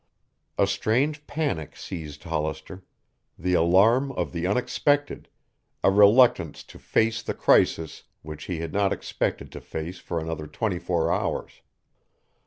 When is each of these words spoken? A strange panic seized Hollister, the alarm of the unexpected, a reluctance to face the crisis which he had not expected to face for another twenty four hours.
A 0.57 0.65
strange 0.65 1.27
panic 1.27 1.75
seized 1.75 2.23
Hollister, 2.23 2.81
the 3.37 3.53
alarm 3.53 4.11
of 4.13 4.31
the 4.31 4.47
unexpected, 4.47 5.29
a 5.83 5.91
reluctance 5.91 6.63
to 6.63 6.79
face 6.79 7.21
the 7.21 7.35
crisis 7.35 8.01
which 8.23 8.45
he 8.45 8.61
had 8.61 8.73
not 8.73 8.91
expected 8.91 9.51
to 9.51 9.61
face 9.61 9.99
for 9.99 10.19
another 10.19 10.47
twenty 10.47 10.79
four 10.79 11.11
hours. 11.13 11.61